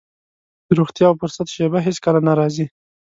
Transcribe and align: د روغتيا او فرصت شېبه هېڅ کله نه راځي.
د 0.67 0.69
روغتيا 0.79 1.05
او 1.09 1.15
فرصت 1.21 1.47
شېبه 1.55 1.79
هېڅ 1.85 1.97
کله 2.05 2.19
نه 2.27 2.33
راځي. 2.39 2.65